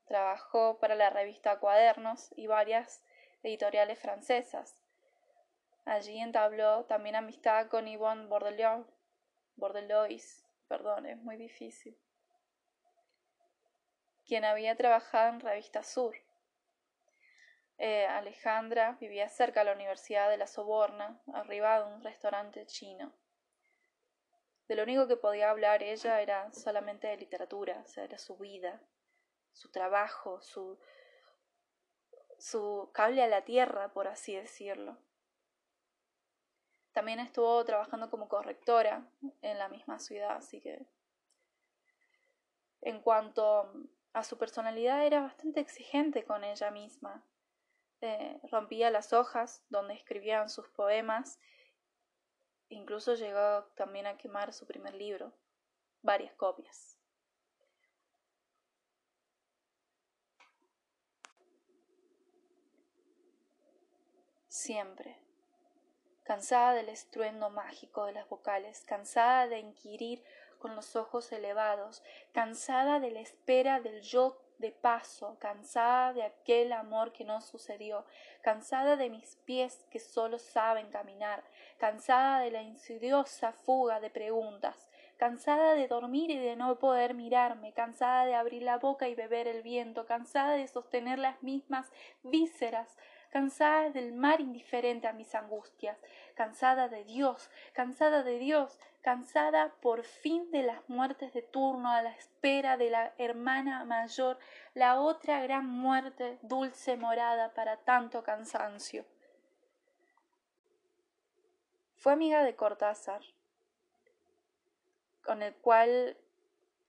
Trabajó 0.06 0.78
para 0.78 0.94
la 0.94 1.10
revista 1.10 1.58
Cuadernos 1.58 2.30
y 2.36 2.46
varias 2.46 3.02
editoriales 3.42 3.98
francesas. 3.98 4.78
Allí 5.84 6.20
entabló 6.20 6.84
también 6.84 7.16
amistad 7.16 7.68
con 7.68 7.86
Yvonne 7.86 8.26
Bordeaux, 8.26 8.86
Bordelois, 9.56 10.46
perdón, 10.68 11.06
es 11.06 11.16
muy 11.18 11.36
difícil 11.36 11.96
quien 14.26 14.44
había 14.44 14.76
trabajado 14.76 15.28
en 15.28 15.40
Revista 15.40 15.82
Sur. 15.82 16.16
Eh, 17.78 18.06
Alejandra 18.06 18.96
vivía 19.00 19.28
cerca 19.28 19.60
de 19.60 19.66
la 19.66 19.72
Universidad 19.72 20.30
de 20.30 20.36
la 20.36 20.46
Soborna, 20.46 21.20
arriba 21.32 21.80
de 21.80 21.94
un 21.94 22.02
restaurante 22.02 22.66
chino. 22.66 23.12
De 24.66 24.74
lo 24.74 24.82
único 24.82 25.06
que 25.06 25.16
podía 25.16 25.50
hablar 25.50 25.82
ella 25.82 26.20
era 26.20 26.52
solamente 26.52 27.06
de 27.06 27.18
literatura, 27.18 27.80
o 27.84 27.86
sea, 27.86 28.04
era 28.04 28.18
su 28.18 28.36
vida, 28.36 28.80
su 29.52 29.70
trabajo, 29.70 30.40
su, 30.40 30.78
su 32.38 32.90
cable 32.92 33.22
a 33.22 33.28
la 33.28 33.44
tierra, 33.44 33.92
por 33.92 34.08
así 34.08 34.34
decirlo. 34.34 34.98
También 36.92 37.20
estuvo 37.20 37.62
trabajando 37.64 38.10
como 38.10 38.28
correctora 38.28 39.06
en 39.42 39.58
la 39.58 39.68
misma 39.68 39.98
ciudad, 39.98 40.32
así 40.32 40.60
que 40.60 40.86
en 42.80 43.00
cuanto 43.02 43.70
a 44.16 44.24
su 44.24 44.38
personalidad 44.38 45.04
era 45.04 45.20
bastante 45.20 45.60
exigente 45.60 46.24
con 46.24 46.42
ella 46.42 46.70
misma. 46.70 47.22
Eh, 48.00 48.40
rompía 48.50 48.90
las 48.90 49.12
hojas 49.12 49.62
donde 49.68 49.92
escribían 49.92 50.48
sus 50.48 50.66
poemas. 50.70 51.38
Incluso 52.70 53.14
llegó 53.14 53.64
también 53.74 54.06
a 54.06 54.16
quemar 54.16 54.54
su 54.54 54.66
primer 54.66 54.94
libro, 54.94 55.34
varias 56.00 56.32
copias. 56.32 56.98
Siempre, 64.48 65.18
cansada 66.22 66.72
del 66.72 66.88
estruendo 66.88 67.50
mágico 67.50 68.06
de 68.06 68.12
las 68.12 68.26
vocales, 68.30 68.82
cansada 68.86 69.46
de 69.46 69.58
inquirir 69.58 70.24
con 70.66 70.74
los 70.74 70.96
ojos 70.96 71.30
elevados, 71.30 72.02
cansada 72.32 72.98
de 72.98 73.12
la 73.12 73.20
espera 73.20 73.78
del 73.78 74.02
yo 74.02 74.36
de 74.58 74.72
paso, 74.72 75.36
cansada 75.38 76.12
de 76.12 76.24
aquel 76.24 76.72
amor 76.72 77.12
que 77.12 77.22
no 77.22 77.40
sucedió, 77.40 78.04
cansada 78.42 78.96
de 78.96 79.08
mis 79.08 79.36
pies 79.44 79.86
que 79.92 80.00
solo 80.00 80.40
saben 80.40 80.90
caminar, 80.90 81.44
cansada 81.78 82.40
de 82.40 82.50
la 82.50 82.62
insidiosa 82.62 83.52
fuga 83.52 84.00
de 84.00 84.10
preguntas, 84.10 84.90
cansada 85.18 85.74
de 85.74 85.86
dormir 85.86 86.32
y 86.32 86.38
de 86.38 86.56
no 86.56 86.80
poder 86.80 87.14
mirarme, 87.14 87.72
cansada 87.72 88.24
de 88.24 88.34
abrir 88.34 88.62
la 88.62 88.78
boca 88.78 89.08
y 89.08 89.14
beber 89.14 89.46
el 89.46 89.62
viento, 89.62 90.04
cansada 90.04 90.54
de 90.54 90.66
sostener 90.66 91.20
las 91.20 91.44
mismas 91.44 91.92
vísceras, 92.24 92.96
cansada 93.30 93.90
del 93.90 94.12
mar 94.12 94.40
indiferente 94.40 95.06
a 95.06 95.12
mis 95.12 95.34
angustias, 95.34 95.98
cansada 96.34 96.88
de 96.88 97.04
Dios, 97.04 97.50
cansada 97.72 98.22
de 98.22 98.38
Dios, 98.38 98.80
cansada 99.06 99.72
por 99.82 100.02
fin 100.02 100.50
de 100.50 100.64
las 100.64 100.88
muertes 100.88 101.32
de 101.32 101.40
turno 101.40 101.92
a 101.92 102.02
la 102.02 102.10
espera 102.10 102.76
de 102.76 102.90
la 102.90 103.14
hermana 103.18 103.84
mayor, 103.84 104.36
la 104.74 105.00
otra 105.00 105.40
gran 105.42 105.64
muerte, 105.64 106.40
dulce 106.42 106.96
morada 106.96 107.54
para 107.54 107.76
tanto 107.76 108.24
cansancio. 108.24 109.04
Fue 111.94 112.14
amiga 112.14 112.42
de 112.42 112.56
Cortázar, 112.56 113.22
con 115.22 115.40
el 115.40 115.54
cual 115.54 116.16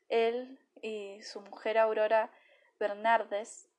él 0.10 0.58
y 0.82 1.22
su 1.22 1.42
mujer 1.42 1.78
Aurora 1.78 2.32
Bernardes 2.80 3.70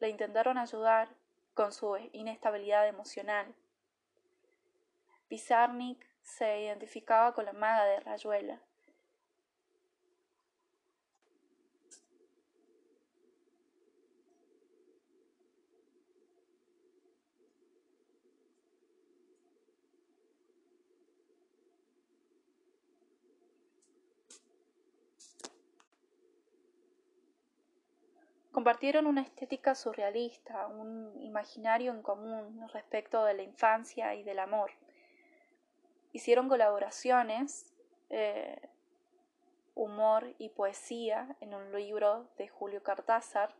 le 0.00 0.08
intentaron 0.08 0.58
ayudar 0.58 1.08
con 1.54 1.72
su 1.72 1.96
inestabilidad 2.10 2.88
emocional. 2.88 3.54
Pizarnik 5.28 6.15
se 6.26 6.60
identificaba 6.62 7.32
con 7.32 7.44
la 7.44 7.52
maga 7.52 7.84
de 7.84 8.00
Rayuela. 8.00 8.60
Compartieron 28.50 29.06
una 29.06 29.22
estética 29.22 29.74
surrealista, 29.74 30.66
un 30.66 31.12
imaginario 31.20 31.92
en 31.92 32.02
común 32.02 32.68
respecto 32.72 33.24
de 33.24 33.34
la 33.34 33.42
infancia 33.42 34.14
y 34.14 34.24
del 34.24 34.40
amor. 34.40 34.72
Hicieron 36.16 36.48
colaboraciones, 36.48 37.66
eh, 38.08 38.70
humor 39.74 40.34
y 40.38 40.48
poesía 40.48 41.36
en 41.42 41.52
un 41.52 41.70
libro 41.72 42.26
de 42.38 42.48
Julio 42.48 42.82
Cartázar, 42.82 43.54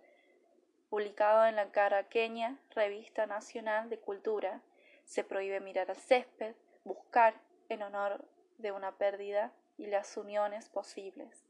publicado 0.88 1.44
en 1.44 1.56
la 1.56 1.70
caraqueña 1.70 2.58
Revista 2.70 3.26
Nacional 3.26 3.90
de 3.90 3.98
Cultura. 3.98 4.62
Se 5.04 5.22
prohíbe 5.22 5.60
mirar 5.60 5.90
al 5.90 5.98
césped, 5.98 6.54
buscar 6.82 7.34
en 7.68 7.82
honor 7.82 8.24
de 8.56 8.72
una 8.72 8.96
pérdida 8.96 9.52
y 9.76 9.88
las 9.88 10.16
uniones 10.16 10.70
posibles. 10.70 11.44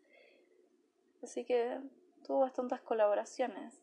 Así 1.22 1.44
que 1.44 1.78
tuvo 2.24 2.40
bastantes 2.40 2.80
colaboraciones. 2.80 3.80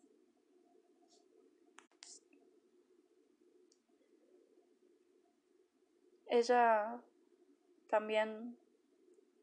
Ella 6.27 7.00
también 7.94 8.58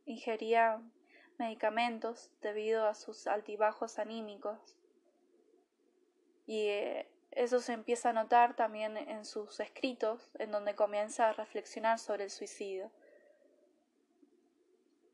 ingería 0.07 0.83
medicamentos 1.39 2.33
debido 2.43 2.89
a 2.89 2.97
sus 2.97 3.29
altibajos 3.29 4.01
anímicos 4.01 4.77
y 6.49 6.67
eh, 6.67 7.09
eso 7.31 7.61
se 7.61 7.75
empieza 7.75 8.11
a 8.11 8.13
notar 8.13 8.57
también 8.57 8.97
en 8.97 9.25
sus 9.25 9.61
escritos, 9.61 10.33
en 10.41 10.51
donde 10.51 10.75
comienza 10.75 11.29
a 11.29 11.33
reflexionar 11.33 12.01
sobre 12.01 12.25
el 12.25 12.31
suicidio. 12.31 12.91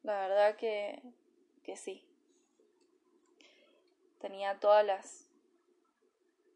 La 0.02 0.18
verdad 0.18 0.56
que, 0.56 1.02
que 1.62 1.76
sí 1.76 2.08
tenía 4.18 4.58
todas 4.60 4.82
las 4.82 5.28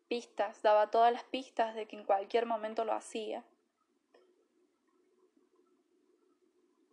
pistas, 0.08 0.62
daba 0.62 0.90
todas 0.90 1.12
las 1.12 1.24
pistas 1.24 1.74
de 1.74 1.86
que 1.86 1.96
en 1.96 2.06
cualquier 2.06 2.46
momento 2.46 2.86
lo 2.86 2.94
hacía. 2.94 3.44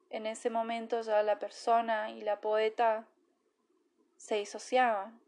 En 0.09 0.25
ese 0.25 0.49
momento 0.49 1.01
ya 1.01 1.21
la 1.23 1.39
persona 1.39 2.11
y 2.11 2.21
la 2.21 2.39
poeta 2.39 3.05
se 4.15 4.35
disociaban 4.35 5.19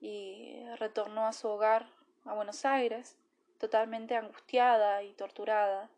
y 0.00 0.64
retornó 0.76 1.26
a 1.26 1.32
su 1.32 1.48
hogar 1.48 1.86
a 2.24 2.34
Buenos 2.34 2.64
Aires 2.64 3.16
totalmente 3.58 4.16
angustiada 4.16 5.02
y 5.02 5.12
torturada, 5.14 5.88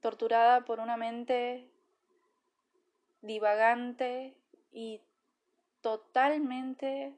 torturada 0.00 0.64
por 0.64 0.80
una 0.80 0.96
mente 0.96 1.70
divagante 3.22 4.36
y 4.72 5.00
totalmente 5.80 7.14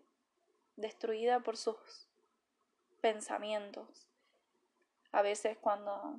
destruida 0.76 1.40
por 1.40 1.56
sus 1.56 2.08
pensamientos. 3.00 4.08
A 5.10 5.22
veces 5.22 5.58
cuando, 5.58 6.16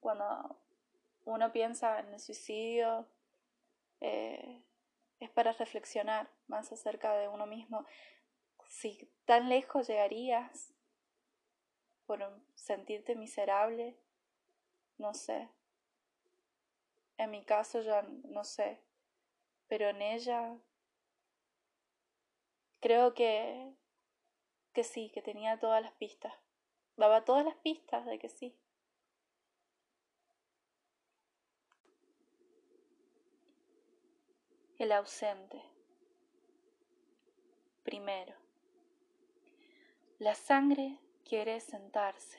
cuando 0.00 0.56
uno 1.24 1.52
piensa 1.52 2.00
en 2.00 2.14
el 2.14 2.20
suicidio, 2.20 3.06
eh, 4.00 4.62
es 5.20 5.30
para 5.30 5.52
reflexionar 5.52 6.30
más 6.46 6.72
acerca 6.72 7.14
de 7.14 7.28
uno 7.28 7.46
mismo. 7.46 7.86
Si 8.68 9.10
tan 9.24 9.48
lejos 9.48 9.86
llegarías 9.86 10.74
por 12.06 12.42
sentirte 12.54 13.14
miserable, 13.14 13.96
no 14.98 15.14
sé. 15.14 15.48
En 17.16 17.30
mi 17.30 17.44
caso 17.44 17.80
ya 17.80 18.02
no 18.02 18.44
sé, 18.44 18.80
pero 19.68 19.88
en 19.88 20.02
ella 20.02 20.56
Creo 22.84 23.14
que, 23.14 23.72
que 24.74 24.84
sí, 24.84 25.10
que 25.14 25.22
tenía 25.22 25.58
todas 25.58 25.82
las 25.82 25.92
pistas. 25.92 26.34
Daba 26.98 27.24
todas 27.24 27.42
las 27.42 27.54
pistas 27.54 28.04
de 28.04 28.18
que 28.18 28.28
sí. 28.28 28.54
El 34.84 34.92
ausente. 34.92 35.62
Primero. 37.84 38.34
La 40.18 40.34
sangre 40.34 40.98
quiere 41.24 41.58
sentarse. 41.60 42.38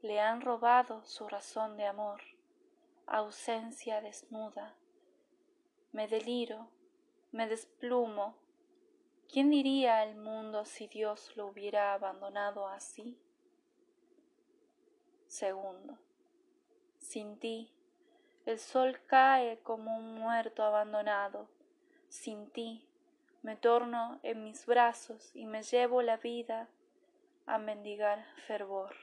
Le 0.00 0.18
han 0.18 0.40
robado 0.40 1.04
su 1.04 1.28
razón 1.28 1.76
de 1.76 1.84
amor. 1.84 2.22
Ausencia 3.06 4.00
desnuda. 4.00 4.76
Me 5.92 6.08
deliro, 6.08 6.70
me 7.32 7.46
desplumo 7.46 8.38
¿Quién 9.30 9.50
diría 9.50 10.04
el 10.04 10.16
mundo 10.16 10.64
si 10.64 10.88
Dios 10.88 11.36
lo 11.36 11.48
hubiera 11.48 11.92
abandonado 11.92 12.66
así? 12.66 13.20
Segundo, 15.26 15.98
sin 16.96 17.38
ti, 17.38 17.75
el 18.46 18.58
sol 18.60 18.98
cae 19.06 19.58
como 19.58 19.96
un 19.96 20.14
muerto 20.14 20.62
abandonado. 20.62 21.48
Sin 22.08 22.48
ti, 22.50 22.86
me 23.42 23.56
torno 23.56 24.20
en 24.22 24.44
mis 24.44 24.64
brazos 24.66 25.32
y 25.34 25.46
me 25.46 25.64
llevo 25.64 26.00
la 26.00 26.16
vida 26.16 26.68
a 27.44 27.58
mendigar 27.58 28.24
fervor. 28.46 28.94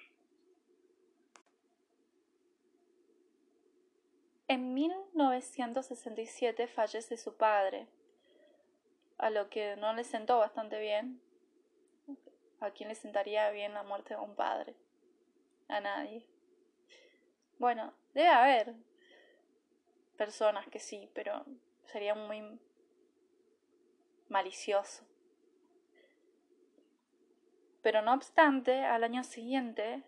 En 4.48 4.74
1967 4.74 6.68
fallece 6.68 7.18
su 7.18 7.36
padre, 7.36 7.88
a 9.18 9.30
lo 9.30 9.50
que 9.50 9.76
no 9.76 9.94
le 9.94 10.06
sentó 10.06 10.38
bastante 10.38 10.80
bien. 10.80 11.22
¿A 12.62 12.72
quién 12.72 12.88
le 12.88 12.96
sentaría 12.96 13.50
bien 13.50 13.74
la 13.74 13.84
muerte 13.84 14.14
de 14.14 14.22
un 14.22 14.36
padre? 14.36 14.74
A 15.68 15.82
nadie. 15.82 16.26
Bueno, 17.60 17.94
debe 18.14 18.30
haber 18.30 18.76
personas 20.24 20.66
que 20.70 20.80
sí, 20.80 21.10
pero 21.14 21.44
sería 21.84 22.16
muy 22.16 22.58
malicioso. 24.30 25.04
Pero 27.82 28.02
no 28.02 28.14
obstante, 28.14 28.86
al 28.86 29.04
año 29.04 29.26
siguiente, 29.26 30.02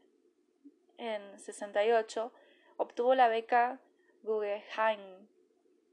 en 0.97 1.37
68, 1.37 2.31
obtuvo 2.77 3.13
la 3.13 3.27
beca 3.27 3.81
Guggenheim, 4.23 5.27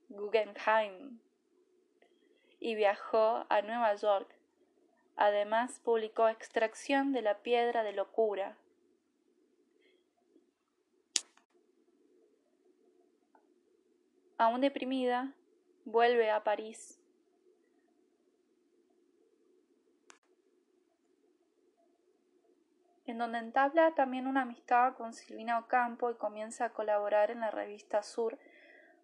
Guggenheim 0.09 1.19
y 2.61 2.77
viajó 2.77 3.45
a 3.49 3.61
Nueva 3.63 3.93
York. 3.97 4.33
Además 5.17 5.81
publicó 5.83 6.29
Extracción 6.29 7.13
de 7.13 7.23
la 7.23 7.39
piedra 7.39 7.83
de 7.83 7.93
locura. 7.93 8.57
Aún 14.43 14.61
deprimida, 14.61 15.33
vuelve 15.85 16.33
a 16.33 16.43
París. 16.43 16.99
en 23.05 23.19
donde 23.19 23.39
entabla 23.39 23.95
también 23.95 24.27
una 24.27 24.43
amistad 24.43 24.95
con 24.95 25.13
Silvina 25.13 25.59
Ocampo 25.59 26.11
y 26.11 26.15
comienza 26.15 26.65
a 26.65 26.73
colaborar 26.73 27.31
en 27.31 27.41
la 27.41 27.51
revista 27.51 28.03
Sur 28.03 28.39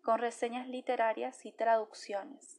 con 0.03 0.19
reseñas 0.19 0.67
literarias 0.67 1.45
y 1.45 1.53
traducciones 1.53 2.59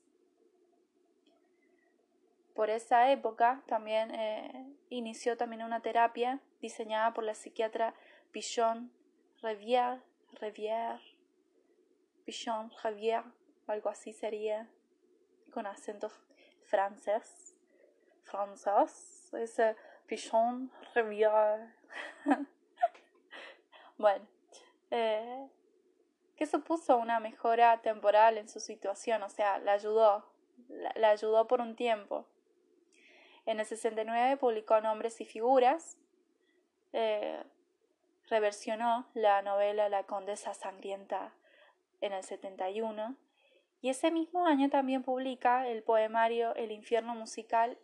por 2.59 2.69
esa 2.69 3.09
época 3.09 3.63
también 3.67 4.13
eh, 4.13 4.65
inició 4.89 5.37
también 5.37 5.63
una 5.63 5.79
terapia 5.79 6.41
diseñada 6.61 7.13
por 7.13 7.23
la 7.23 7.33
psiquiatra 7.33 7.93
Pichon 8.33 8.91
Rivière, 9.41 10.01
Rivière, 10.41 10.99
Pichon 12.29 12.69
Rivière, 12.83 13.23
algo 13.65 13.89
así 13.89 14.13
sería, 14.13 14.69
con 15.51 15.65
acento 15.65 16.11
francés, 16.63 17.55
francés, 18.21 19.33
es 19.33 19.59
Pichon 20.05 20.69
Rivière. 20.93 21.73
bueno, 23.97 24.27
eh, 24.91 25.49
que 26.35 26.45
supuso 26.45 26.97
una 26.97 27.19
mejora 27.19 27.81
temporal 27.81 28.37
en 28.37 28.47
su 28.47 28.59
situación, 28.59 29.23
o 29.23 29.29
sea, 29.31 29.57
la 29.57 29.71
ayudó, 29.71 30.31
la 30.67 31.09
ayudó 31.09 31.47
por 31.47 31.61
un 31.61 31.75
tiempo. 31.75 32.27
En 33.47 33.59
el 33.59 33.65
69 33.65 34.37
publicó 34.37 34.79
Nombres 34.81 35.19
y 35.19 35.25
Figuras, 35.25 35.97
eh, 36.93 37.43
reversionó 38.27 39.07
la 39.15 39.41
novela 39.41 39.89
La 39.89 40.03
Condesa 40.03 40.53
Sangrienta 40.53 41.33
en 42.01 42.13
el 42.13 42.23
71 42.23 43.15
y 43.81 43.89
ese 43.89 44.12
mismo 44.12 44.45
año 44.45 44.69
también 44.69 45.03
publica 45.03 45.67
el 45.67 45.83
poemario 45.83 46.53
El 46.55 46.71
infierno 46.71 47.15
musical 47.15 47.77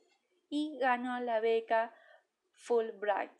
y 0.49 0.77
ganó 0.77 1.19
la 1.19 1.39
beca 1.39 1.93
Fulbright. 2.53 3.31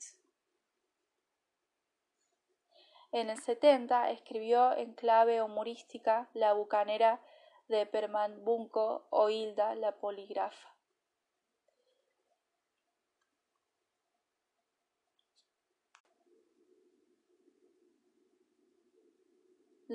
En 3.12 3.30
el 3.30 3.38
70 3.38 4.12
escribió 4.12 4.76
en 4.76 4.94
clave 4.94 5.42
humorística 5.42 6.30
La 6.34 6.54
bucanera 6.54 7.22
de 7.68 7.86
Pernambuco 7.86 9.08
o 9.10 9.30
Hilda 9.30 9.76
la 9.76 9.94
poligrafa. 9.94 10.75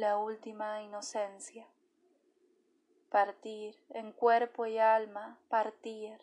La 0.00 0.16
última 0.16 0.80
inocencia. 0.80 1.66
Partir 3.10 3.76
en 3.90 4.12
cuerpo 4.12 4.64
y 4.64 4.78
alma, 4.78 5.38
partir. 5.50 6.18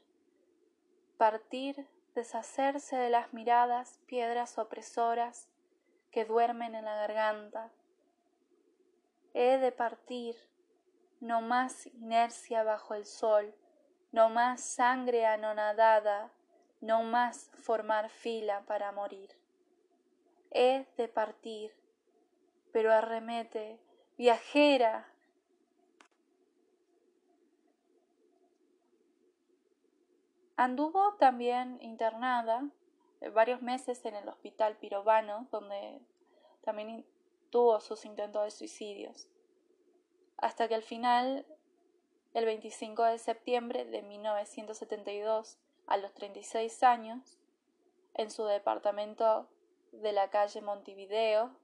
Partir, 1.20 1.88
deshacerse 2.16 2.98
de 2.98 3.12
las 3.12 3.34
miradas, 3.34 4.00
piedras 4.08 4.58
opresoras 4.58 5.48
que 6.10 6.26
duermen 6.26 6.74
en 6.74 6.86
la 6.86 6.96
garganta. 6.96 7.70
He 9.36 9.60
de 9.60 9.72
partir, 9.72 10.36
no 11.20 11.42
más 11.42 11.86
inercia 11.86 12.64
bajo 12.64 12.96
el 12.96 13.06
sol, 13.06 13.54
no 14.12 14.30
más 14.30 14.62
sangre 14.62 15.28
anonadada, 15.28 16.32
no 16.82 17.04
más 17.04 17.52
formar 17.54 18.10
fila 18.10 18.64
para 18.66 18.92
morir. 18.92 19.38
He 20.50 20.88
de 20.98 21.08
partir, 21.08 21.77
pero 22.78 22.94
arremete, 22.94 23.80
viajera. 24.20 25.12
Anduvo 30.58 31.16
también 31.16 31.80
internada 31.82 32.70
eh, 33.22 33.30
varios 33.30 33.64
meses 33.64 34.06
en 34.06 34.14
el 34.14 34.30
hospital 34.30 34.78
Pirovano, 34.78 35.48
donde 35.50 36.00
también 36.62 37.04
tuvo 37.50 37.80
sus 37.80 38.06
intentos 38.06 38.44
de 38.44 38.52
suicidios 38.52 39.28
hasta 40.38 40.68
que 40.68 40.76
al 40.76 40.84
final, 40.84 41.48
el 42.36 42.46
25 42.46 43.06
de 43.06 43.18
septiembre 43.18 43.86
de 43.86 44.04
1972, 44.04 45.58
a 45.88 45.98
los 45.98 46.14
36 46.14 46.84
años, 46.84 47.40
en 48.14 48.30
su 48.30 48.46
departamento 48.46 49.50
de 49.92 50.12
la 50.12 50.30
calle 50.30 50.62
Montevideo, 50.62 51.58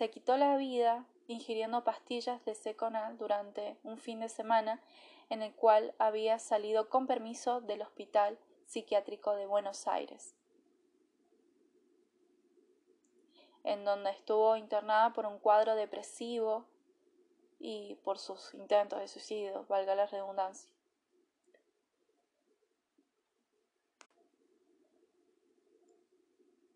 se 0.00 0.08
quitó 0.08 0.38
la 0.38 0.56
vida 0.56 1.04
ingiriendo 1.28 1.84
pastillas 1.84 2.42
de 2.46 2.54
Seconal 2.54 3.18
durante 3.18 3.76
un 3.82 3.98
fin 3.98 4.20
de 4.20 4.30
semana 4.30 4.80
en 5.28 5.42
el 5.42 5.54
cual 5.54 5.94
había 5.98 6.38
salido 6.38 6.88
con 6.88 7.06
permiso 7.06 7.60
del 7.60 7.82
Hospital 7.82 8.38
Psiquiátrico 8.64 9.34
de 9.34 9.44
Buenos 9.44 9.86
Aires, 9.86 10.34
en 13.62 13.84
donde 13.84 14.08
estuvo 14.08 14.56
internada 14.56 15.12
por 15.12 15.26
un 15.26 15.38
cuadro 15.38 15.76
depresivo 15.76 16.64
y 17.58 17.96
por 17.96 18.18
sus 18.18 18.54
intentos 18.54 19.00
de 19.00 19.08
suicidio, 19.08 19.66
valga 19.68 19.94
la 19.94 20.06
redundancia. 20.06 20.72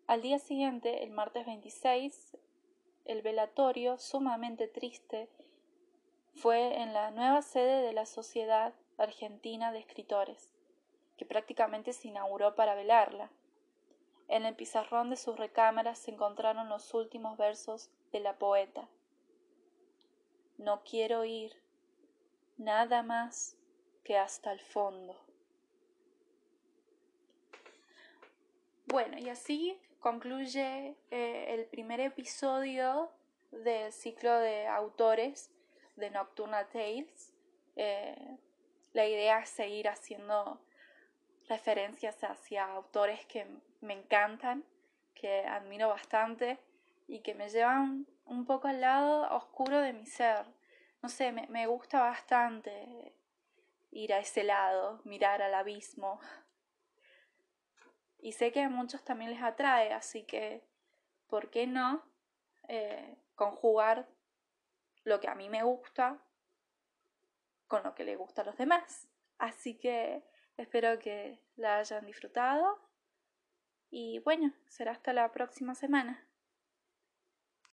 Al 0.05 0.21
día 0.21 0.37
siguiente, 0.37 1.03
el 1.03 1.09
martes 1.09 1.47
26, 1.47 2.37
el 3.05 3.21
velatorio, 3.21 3.97
sumamente 3.97 4.67
triste, 4.67 5.29
fue 6.33 6.81
en 6.81 6.93
la 6.93 7.11
nueva 7.11 7.41
sede 7.41 7.81
de 7.81 7.93
la 7.93 8.05
Sociedad 8.05 8.73
Argentina 8.97 9.71
de 9.71 9.79
Escritores, 9.79 10.51
que 11.17 11.25
prácticamente 11.25 11.93
se 11.93 12.09
inauguró 12.09 12.55
para 12.55 12.75
velarla. 12.75 13.31
En 14.27 14.45
el 14.45 14.55
pizarrón 14.55 15.09
de 15.09 15.17
sus 15.17 15.37
recámaras 15.37 15.99
se 15.99 16.11
encontraron 16.11 16.67
los 16.67 16.93
últimos 16.93 17.37
versos 17.37 17.89
de 18.11 18.19
la 18.19 18.37
poeta. 18.37 18.89
No 20.57 20.81
quiero 20.83 21.23
ir 21.25 21.61
nada 22.57 23.03
más 23.03 23.55
que 24.03 24.17
hasta 24.17 24.51
el 24.51 24.59
fondo. 24.59 25.15
Bueno, 28.87 29.17
y 29.17 29.29
así 29.29 29.79
concluye 30.05 30.95
eh, 31.09 31.45
el 31.55 31.65
primer 31.65 31.99
episodio 31.99 33.11
del 33.49 33.91
ciclo 33.91 34.37
de 34.37 34.67
autores 34.67 35.49
de 35.95 36.11
Nocturna 36.11 36.67
Tales. 36.67 37.33
Eh, 37.75 38.37
la 38.93 39.07
idea 39.07 39.39
es 39.39 39.49
seguir 39.49 39.89
haciendo 39.89 40.61
referencias 41.49 42.23
hacia 42.23 42.65
autores 42.65 43.25
que 43.25 43.47
me 43.81 43.95
encantan, 43.95 44.63
que 45.15 45.43
admiro 45.47 45.89
bastante 45.89 46.59
y 47.07 47.21
que 47.21 47.33
me 47.33 47.49
llevan 47.49 48.05
un 48.25 48.45
poco 48.45 48.67
al 48.67 48.81
lado 48.81 49.35
oscuro 49.35 49.79
de 49.81 49.93
mi 49.93 50.05
ser. 50.05 50.45
No 51.01 51.09
sé, 51.09 51.31
me 51.31 51.65
gusta 51.65 52.01
bastante 52.01 53.15
ir 53.89 54.13
a 54.13 54.19
ese 54.19 54.43
lado, 54.43 55.01
mirar 55.03 55.41
al 55.41 55.55
abismo. 55.55 56.19
Y 58.25 58.31
sé 58.31 58.51
que 58.51 58.63
a 58.63 58.69
muchos 58.69 59.03
también 59.03 59.29
les 59.29 59.43
atrae, 59.43 59.93
así 59.93 60.23
que, 60.23 60.67
¿por 61.27 61.51
qué 61.51 61.67
no 61.67 62.03
eh, 62.67 63.19
conjugar 63.35 64.09
lo 65.03 65.19
que 65.19 65.27
a 65.27 65.35
mí 65.35 65.47
me 65.47 65.61
gusta 65.61 66.19
con 67.67 67.83
lo 67.83 67.93
que 67.93 68.03
le 68.03 68.15
gusta 68.15 68.41
a 68.41 68.45
los 68.45 68.57
demás? 68.57 69.07
Así 69.37 69.77
que 69.77 70.23
espero 70.57 70.97
que 70.97 71.39
la 71.55 71.77
hayan 71.77 72.07
disfrutado 72.07 72.79
y 73.91 74.17
bueno, 74.25 74.51
será 74.69 74.93
hasta 74.93 75.13
la 75.13 75.31
próxima 75.31 75.75
semana. 75.75 76.27